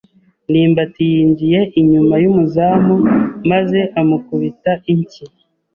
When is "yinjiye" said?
1.13-1.59